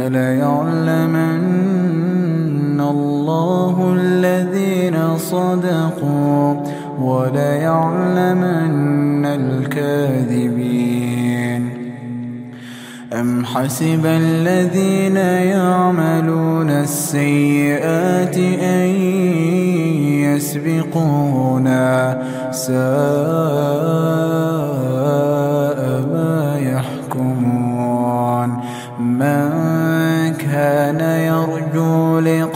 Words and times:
فليعلمن 0.00 1.50
الله 2.80 3.94
الذين 3.96 4.96
صدقوا 5.18 6.62
وليعلمن 7.00 8.46
الكاذبين 9.26 10.60
أم 13.12 13.44
حسب 13.44 14.06
الذين 14.06 15.16
يعملون 15.16 16.70
السيئات 16.70 18.36
أن 18.62 18.88
يسبقونا 20.24 22.22
ساء 22.50 23.80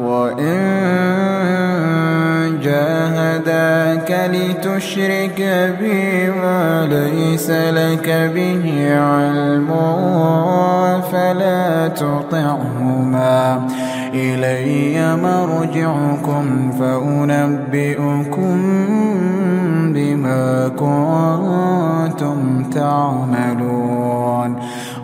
وإن 0.00 0.58
جاهداك 2.62 4.30
لتشرك 4.32 5.40
بي 5.80 6.30
ما 6.30 6.86
ليس 6.86 7.50
لك 7.50 8.30
به 8.34 8.96
علم 9.00 9.68
فلا 11.12 11.88
تطعهما 11.88 13.68
إلي 14.14 15.16
مرجعكم 15.16 16.72
فأنبئكم 16.78 18.58
بما 19.94 20.68
كنتم 20.68 22.64
تعملون 22.70 24.56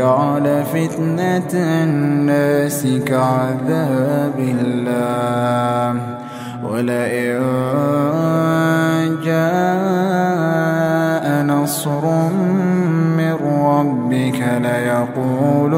جعل 0.00 0.64
فتنة 0.64 1.52
الناس 1.54 2.86
كعذاب 3.06 4.38
الله. 4.38 6.00
ولئن 6.64 7.40
جاء 9.24 11.42
نصر 11.42 12.04
من 13.18 13.34
ربك 13.66 14.40
ليقولن 14.62 15.69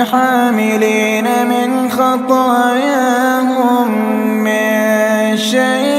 بحاملين 0.00 1.24
من 1.48 1.90
خطاياهم 1.90 3.88
من 4.44 5.36
شيء 5.36 5.89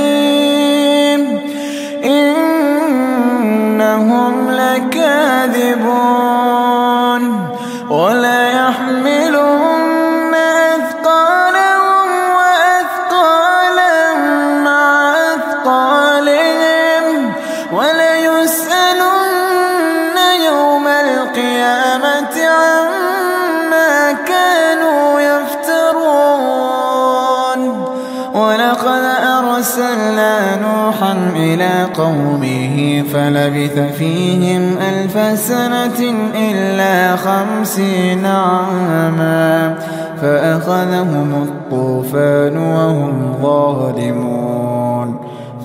قومه 32.02 33.04
فلبث 33.14 33.80
فيهم 33.98 34.78
ألف 34.78 35.40
سنة 35.40 36.14
إلا 36.36 37.16
خمسين 37.16 38.26
عاما 38.26 39.76
فأخذهم 40.22 41.44
الطوفان 41.44 42.58
وهم 42.58 43.36
ظالمون 43.42 45.16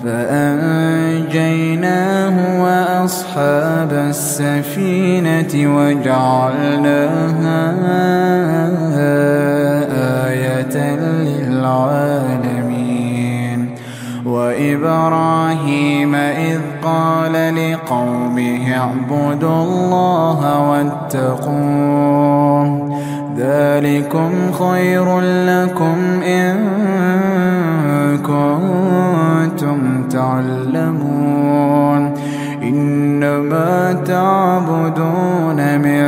فأنجيناه 0.03 1.45
وأصحاب 2.63 3.93
السفينة 4.09 5.77
وجعلناها 5.77 7.17
آية 10.27 10.95
للعالمين 10.97 12.06
وإبراهيم 14.57 16.15
إذ 16.15 16.59
قال 16.83 17.55
لقومه 17.55 18.77
اعبدوا 18.77 19.63
الله 19.63 20.69
واتقوه. 20.69 22.17
ذلكم 23.37 24.31
خير 24.51 25.19
لكم 25.19 25.97
إن 26.23 26.57
كنتم 28.17 30.03
تعلمون. 30.09 32.13
إنما 32.63 33.93
تعبدون 34.05 35.79
من 35.79 36.03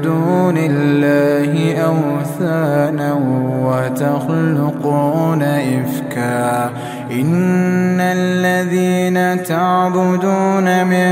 دون 0.00 0.56
الله 0.56 1.78
أوثانا 1.78 3.12
وتخلقون 3.62 5.42
إفكا. 5.42 6.70
الذين 8.00 9.44
تعبدون 9.44 10.86
من 10.86 11.10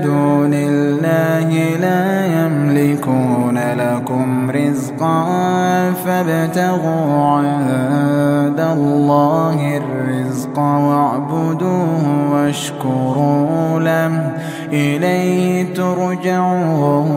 دون 0.00 0.54
الله 0.54 1.76
لا 1.76 2.26
يملكون 2.26 3.58
لكم 3.58 4.50
رزقا 4.50 5.24
فابتغوا 6.04 7.30
عند 7.30 8.60
الله 8.60 9.76
الرزق 9.76 10.58
واعبدوه 10.58 12.30
واشكروا 12.32 13.80
له 13.80 14.32
إليه 14.72 15.74
ترجعون 15.74 17.14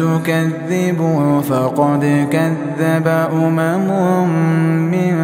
تكذبوا 0.00 1.40
فقد 1.40 2.26
كذب 2.30 3.08
أمم 3.32 4.28
من 4.90 5.14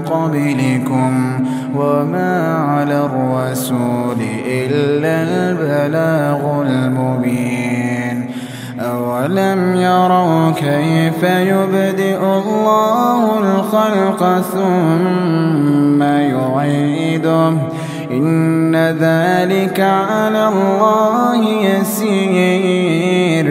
قبلكم 0.00 1.40
وما 1.76 2.56
على 2.56 3.04
الرسول 3.04 4.16
إلا 4.46 5.22
البلاغ 5.22 6.62
المبين 6.62 8.30
أولم 8.80 9.74
يروا 9.76 10.50
كيف 10.50 11.22
يبدئ 11.22 12.18
الله 12.18 13.38
الخلق 13.38 14.40
ثم 14.40 16.02
يعيده 16.02 17.52
إن 18.10 18.76
ذلك 18.76 19.80
على 19.80 20.48
الله 20.48 21.64
يسير. 21.64 23.48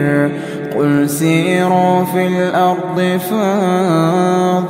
قل 0.78 1.08
سيروا 1.08 2.04
في 2.04 2.26
الأرض 2.26 3.20
فانظروا 3.30 4.60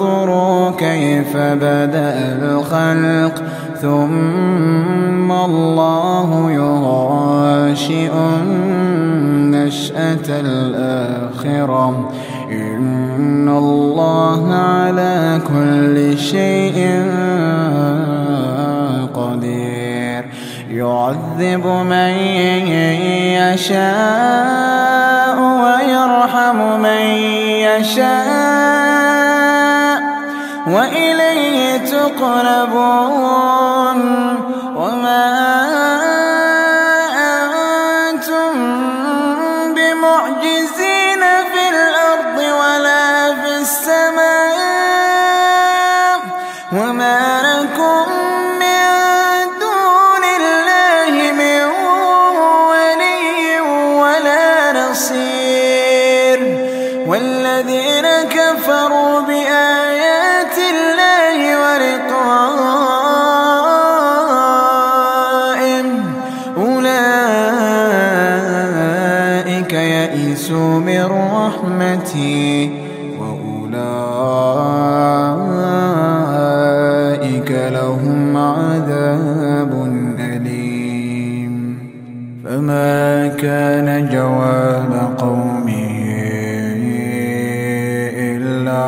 كيف 0.70 1.36
بدأ 1.36 2.38
الخلق. 2.42 3.42
ثم 3.82 5.32
الله 5.32 6.52
يغاشئ 6.52 8.10
النشأة 8.42 10.28
الآخرة. 10.28 12.10
إن 12.50 13.48
الله 13.48 14.54
على 14.54 15.40
كل 15.48 16.18
شيء 16.18 17.02
يعذب 20.78 21.66
من 21.66 22.12
يشاء 23.38 25.36
ويرحم 25.62 26.58
من 26.80 27.04
يشاء 27.66 28.38
وإليه 30.66 31.76
تقربون. 31.76 33.18
وما 34.76 35.26
أنتم 38.08 38.52
بمعجزين 39.74 41.22
في 41.52 41.62
الأرض 41.74 42.38
ولا 42.38 43.06
في 43.34 43.52
السماء. 43.60 44.58
وما 46.72 47.20
لكم 47.42 48.27
رحمتي 71.58 72.70
وأولئك 73.20 73.70
لهم 77.50 78.36
عذاب 78.36 79.72
أليم. 80.20 81.78
فما 82.44 83.28
كان 83.28 84.08
جواب 84.12 84.92
قومه 85.18 85.88
إلا 88.16 88.84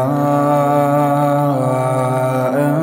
أن 2.66 2.76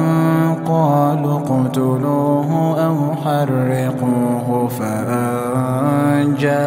قالوا 0.68 1.39
اقتلوه 1.39 2.50
أو 2.86 2.98
حرقوه 3.16 4.68
فأنجاه 4.68 6.66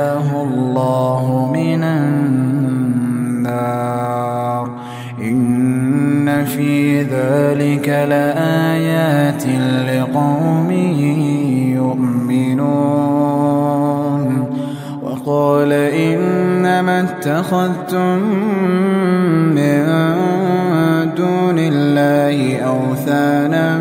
لآيات 8.07 9.45
لقوم 9.89 10.71
يؤمنون 12.71 13.41
وقال 15.03 15.73
إنما 15.73 17.01
اتخذتم 17.01 18.19
من 19.55 19.85
دون 21.17 21.59
الله 21.59 22.61
أوثانا 22.61 23.81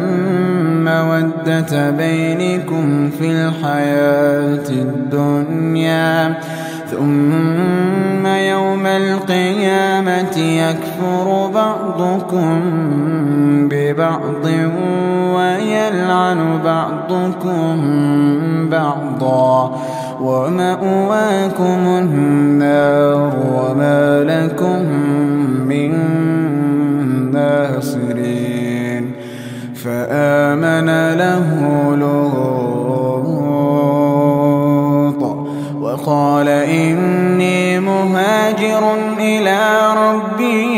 مودة 0.85 1.91
بينكم 1.91 3.09
في 3.09 3.31
الحياة 3.31 4.69
الدنيا 4.69 6.39
ثم 6.91 8.27
يوم 8.27 8.85
القيامة 8.85 9.88
يكفر 10.59 11.51
بعضكم 11.53 12.61
ببعض 13.71 14.45
ويلعن 15.35 16.59
بعضكم 16.65 17.75
بعضا 18.69 19.79
ومأواكم 20.21 21.81
النار 21.87 23.33
وما 23.55 24.23
لكم 24.23 24.83
من 25.67 25.91
ناصرين 27.31 29.11
فآمن 29.75 30.89
له 31.17 31.49
لوط 31.95 32.49
وقال 35.81 36.47
إني 36.49 37.79
مهاجر 37.79 38.93
إلى 39.19 39.78
ربي 40.18 40.77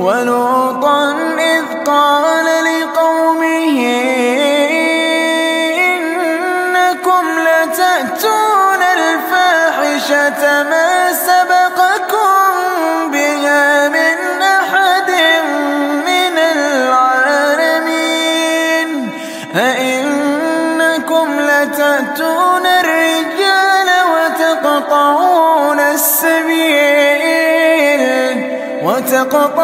ولوطا 0.00 1.12
إذ 1.38 1.64
قال 1.86 2.44
لقومه 2.64 3.78
إنكم 5.94 7.24
لتأتون 7.40 8.82
الفاحشة 8.98 10.62
ما 10.62 11.12
سبقكم 11.12 12.40
بها 13.10 13.88
من 13.88 14.42
أحد 14.42 15.10
من 16.06 16.38
العالمين 16.56 18.08
أئنكم 19.56 21.40
لتأتون 21.40 22.66
الرجال 22.66 23.88
وتقطعون 24.14 25.80
السبيل 25.80 27.04
وتقطعون 28.84 29.63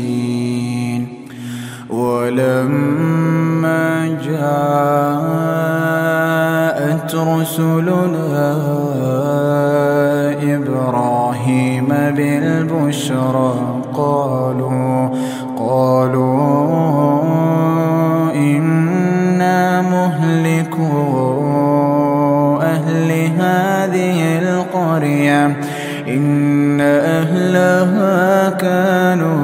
ولما 2.31 4.07
جاءت 4.23 5.51
رسلنا 7.15 8.51
إبراهيم 10.55 11.87
بالبشرى 11.87 13.53
قالوا 13.93 15.09
قالوا 15.57 16.41
إنا 18.35 19.81
مهلكو 19.81 20.91
أهل 22.61 23.11
هذه 23.37 24.39
القرية 24.39 25.57
إن 26.07 26.81
أهلها 26.81 28.49
كانوا 28.49 29.40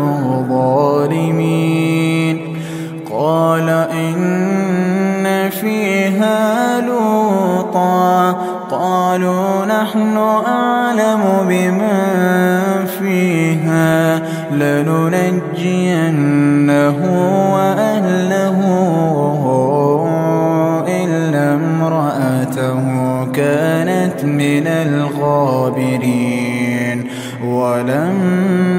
قال 4.08 4.16
إن 4.16 5.50
فيها 5.50 6.82
لوطا 6.82 8.32
قالوا 8.72 9.66
نحن 9.66 10.18
أعلم 10.48 11.24
بمن 11.50 12.86
فيها 13.00 14.22
لننجينه 14.52 15.86
وأهله 17.54 18.58
إلا 20.88 21.54
امرأته 21.54 22.82
كانت 23.32 24.26
من 24.26 24.68
الغابرين 24.68 26.18
ولما 27.44 28.76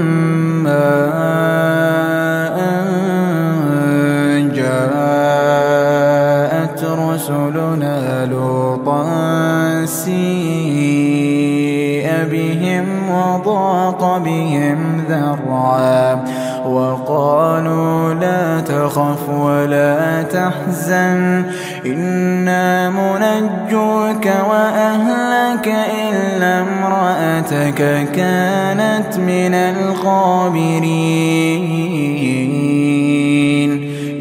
بهم 14.18 15.04
ذرعا 15.08 16.24
وقالوا 16.66 18.14
لا 18.14 18.60
تخف 18.60 19.28
ولا 19.28 20.22
تحزن 20.22 21.44
إنا 21.86 22.90
منجوك 22.90 24.26
وأهلك 24.50 25.74
إلا 26.12 26.60
امرأتك 26.60 28.08
كانت 28.12 29.16
من 29.18 29.54
الغابرين. 29.54 30.98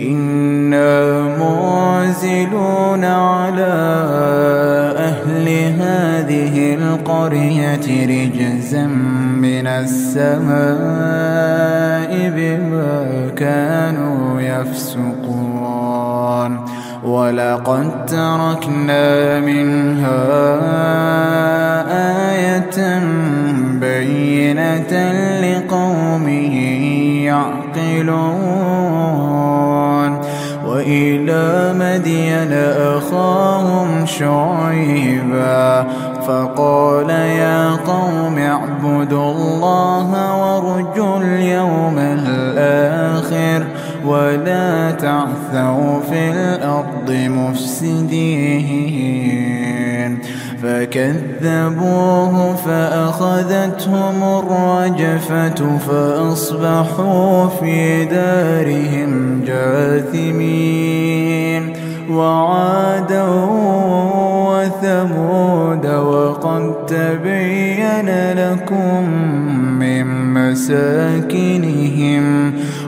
إنا 0.01 1.21
منزلون 1.21 3.05
على 3.05 3.77
أهل 4.97 5.47
هذه 5.79 6.73
القرية 6.73 7.87
رجزا 8.05 8.87
من 9.67 9.73
السماء 9.83 10.47
بما 12.35 13.31
كانوا 13.37 14.41
يفسقون. 14.41 15.97
ولقد 17.03 18.05
تركنا 18.05 19.39
منها 19.39 20.23
آية 22.31 22.99
بينة 23.79 24.93
لقوم 25.41 26.29
يعقلون. 27.27 28.67
وإلى 30.65 31.73
مدين 31.79 32.53
أخاهم 32.77 34.05
شعيبا. 34.05 35.87
فقال 36.27 37.09
يا 37.09 37.71
قوم 37.71 38.37
اعبدوا 38.37 39.31
الله 39.31 40.35
وارجوا 40.35 41.17
اليوم 41.17 41.97
الآخر 41.97 43.67
ولا 44.05 44.91
تعثوا 44.91 45.99
في 46.09 46.31
الأرض 46.31 47.11
مفسدين. 47.11 48.67
فكذبوه 50.63 52.55
فأخذتهم 52.55 54.23
الرجفة 54.23 55.77
فأصبحوا 55.77 57.47
في 57.47 58.05
دارهم 58.05 59.41
جاثمين. 59.47 61.27
وعادا 62.09 63.23
وثمود 64.67 65.85
وقد 65.85 66.85
تبين 66.87 68.09
لكم 68.33 69.09
من 69.79 70.33
مساكنهم 70.33 72.23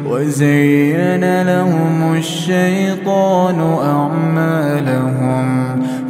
وزين 0.06 1.42
لهم 1.42 2.16
الشيطان 2.18 3.60
أعمالهم 3.84 5.50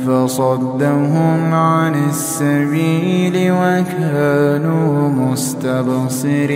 فصدهم 0.08 1.54
عن 1.54 1.96
السبيل 2.10 3.52
وكانوا 3.52 5.10
مستبصرين 5.10 6.50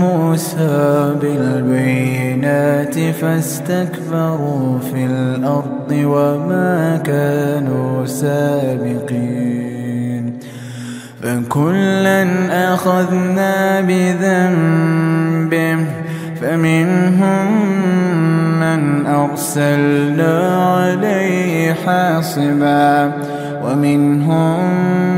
موسى 0.00 1.14
بالبينات 1.20 2.98
فاستكبروا 2.98 4.78
في 4.78 5.04
الأرض 5.04 5.92
وما 5.92 7.00
كانوا 7.04 8.06
سابقين 8.06 9.58
فكلا 11.22 12.24
أخذنا 12.74 13.80
بذنبه 13.80 15.76
فمنهم 16.40 17.48
من 18.60 19.06
أرسلنا 19.06 20.34
عليه 20.74 21.72
حاصبا 21.86 23.12
ومنهم 23.64 25.17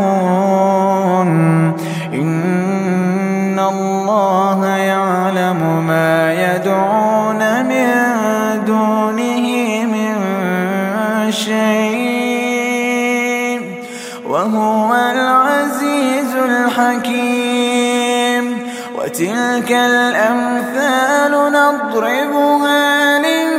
يدعون 6.61 7.41
من 7.65 7.89
دونه 8.65 9.45
من 9.85 10.15
شيء 11.31 12.61
وهو 14.27 14.95
العزيز 14.95 16.35
الحكيم 16.35 17.81
وتلك 18.95 19.71
الأمثال 19.71 21.31
نضربها 21.31 23.19
للناس 23.19 23.50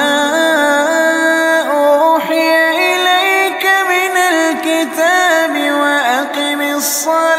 أوحي 1.70 2.50
إليك 2.92 3.64
من 3.92 4.14
الكتاب 4.32 5.54
وأقم 5.80 6.60
الصلاة. 6.76 7.34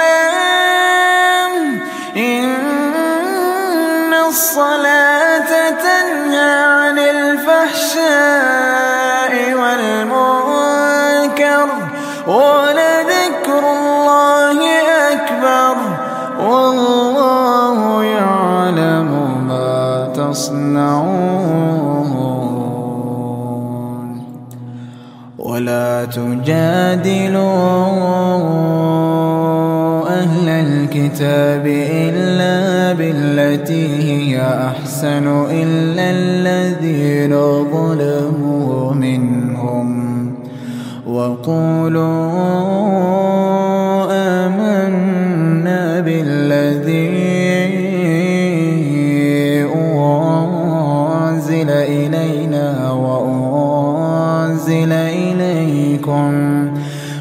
إن 2.17 4.13
الصلاة 4.13 5.69
تنهى 5.69 6.64
الكتاب 30.95 31.67
إلا 31.91 32.93
بالتي 32.93 33.87
هي 33.87 34.41
أحسن 34.41 35.27
إلا 35.51 36.11
الذين 36.11 37.33
ظلموا 37.71 38.93
منهم. 38.93 40.05
وقولوا 41.07 42.31
آمنا 44.11 45.99
بالذي 45.99 47.09
أنزل 49.75 51.69
إلينا 51.69 52.91
وأنزل 52.91 54.91
إليكم. 54.91 56.31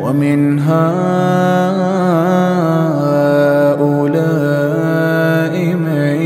ومن 0.00 0.58
هؤلاء 0.58 1.94
من 5.74 6.16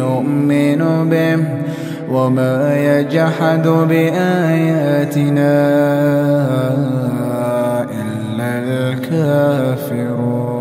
يؤمن 0.00 1.08
به 1.10 1.38
وما 2.10 2.76
يجحد 2.76 3.68
بآياتنا 3.68 5.54
إلا 7.90 8.50
الكافرون. 8.92 10.55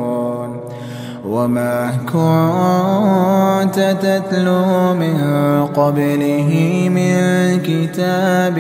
وما 1.36 1.92
كنت 2.12 3.78
تتلو 4.02 4.94
من 4.94 5.18
قبله 5.66 6.52
من 6.96 7.16
كتاب 7.60 8.58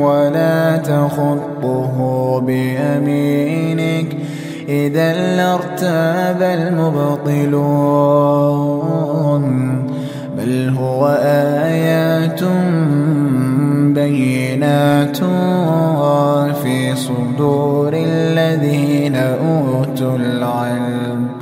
ولا 0.00 0.76
تخطه 0.76 1.96
بيمينك 2.46 4.16
إذا 4.68 5.36
لارتاب 5.36 6.42
المبطلون. 6.42 7.72
بل 10.38 10.74
هو 10.78 11.06
آيات 11.24 12.40
بينات 13.94 15.16
في 16.62 16.94
صدور 16.94 17.92
الذين 17.94 19.16
أوتوا 19.16 20.16
العلم. 20.16 21.41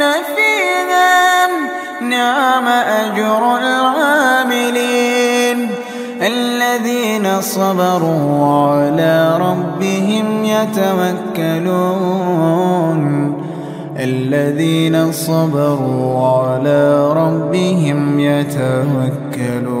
خالدين 0.00 0.24
فيها 0.36 1.46
نعم 2.00 2.68
أجر 2.68 3.56
العاملين 3.56 4.90
الذين 6.22 7.40
صبروا 7.40 8.70
على 8.70 9.38
ربهم 9.38 10.44
يتوكلون. 10.44 11.80
الذين 13.96 15.12
صبروا 15.12 16.28
على 16.28 17.12
ربهم 17.12 18.20
يتوكلون. 18.20 19.80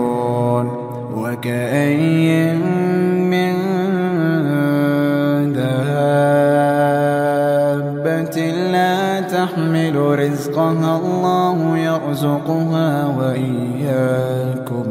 وكأي 1.16 2.54
من 3.32 3.56
لا 5.56 6.69
تحمل 9.40 9.96
رزقها 9.96 10.96
الله 10.96 11.78
يرزقها 11.78 13.06
وإياكم 13.18 14.86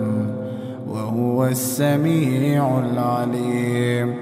وهو 0.87 1.45
السميع 1.45 2.79
العليم. 2.79 4.15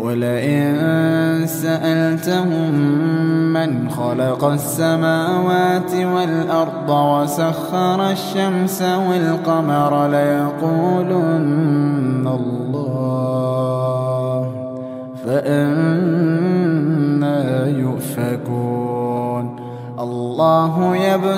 ولئن 0.00 1.46
سألتهم 1.46 2.74
من 3.52 3.90
خلق 3.90 4.44
السماوات 4.44 5.94
والأرض 5.94 6.90
وسخر 6.90 8.10
الشمس 8.10 8.82
والقمر 8.82 10.08
ليقولن 10.08 11.29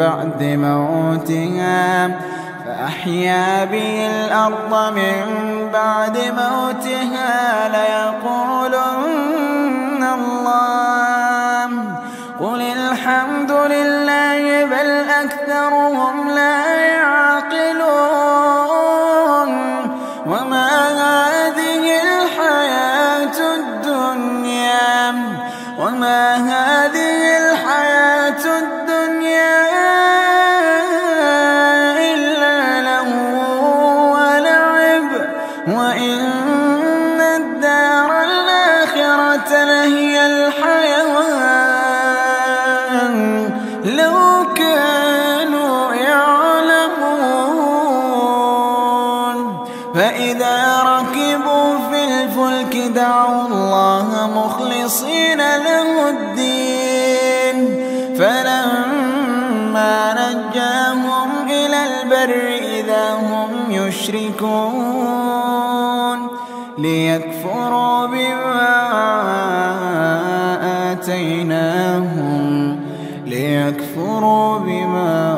بعد 0.00 0.42
موتها 0.42 2.08
فأحيا 2.66 3.64
به 3.64 4.06
الأرض 4.10 4.94
من 4.94 5.24
بعد 5.72 6.16
موتها 6.16 7.68
ليقولن 7.76 8.92
الله 10.18 11.68
قل 12.40 12.60
الحمد 12.60 13.50
لله 13.50 14.29
يشركون 64.00 64.40
ليكفروا 66.78 68.06
بما 68.06 68.78
آتيناهم 70.92 72.76
ليكفروا 73.26 74.58
بما 74.58 75.36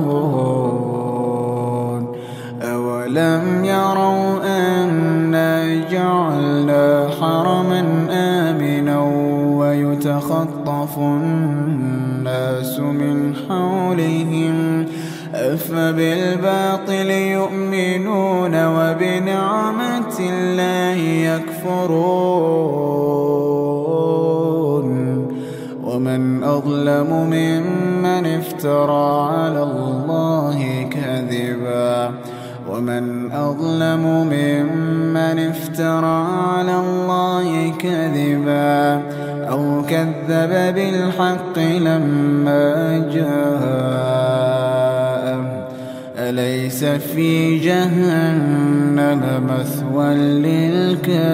أولم 2.63 3.65
يروا 3.65 4.39
أنا 4.45 5.65
جعلنا 5.91 7.09
حرما 7.21 7.88
ويتخطف 9.99 10.99
الناس 10.99 12.81
من 12.81 13.35
حولهم 13.49 14.87
أفبالباطل 15.35 17.11
يؤمنون 17.11 18.67
وبنعمة 18.67 20.19
الله 20.21 20.99
يكفرون. 21.03 21.99
ومن 25.85 26.45
أظلم 26.45 27.11
ممن 27.33 28.27
افترى 28.27 29.29
على 29.33 29.63
الله 29.63 30.89
كذبا. 30.91 32.11
ومن 32.71 33.33
أظلم 33.33 34.29
ممن 34.33 35.39
افترى 35.39 36.27
على 36.55 36.81
الله 36.81 37.73
كذبا. 37.79 39.03
كذب 39.91 40.75
بالحق 40.75 41.59
لما 41.59 42.99
جاء 43.15 44.39
أليس 46.19 46.85
في 46.85 47.59
جهنم 47.59 49.23
مثوى 49.51 50.15
للكافرين؟ 50.15 51.29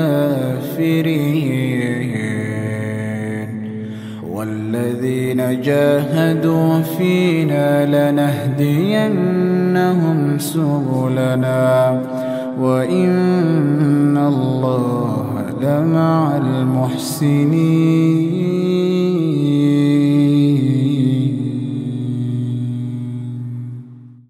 والذين 4.31 5.61
جاهدوا 5.61 6.83
فينا 6.83 7.87
لنهدينهم 8.11 9.39
سبلنا. 10.39 12.01
وإن 12.61 14.17
الله 14.17 15.34
لمع 15.61 16.37
المحسنين. 16.37 18.15